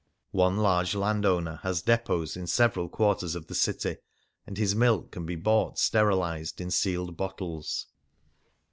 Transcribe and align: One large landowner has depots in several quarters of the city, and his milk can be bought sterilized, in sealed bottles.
One 0.31 0.57
large 0.57 0.95
landowner 0.95 1.59
has 1.61 1.83
depots 1.83 2.35
in 2.35 2.47
several 2.47 2.89
quarters 2.89 3.35
of 3.35 3.45
the 3.45 3.53
city, 3.53 3.97
and 4.47 4.57
his 4.57 4.73
milk 4.73 5.11
can 5.11 5.27
be 5.27 5.35
bought 5.35 5.77
sterilized, 5.77 6.59
in 6.59 6.71
sealed 6.71 7.15
bottles. 7.15 7.85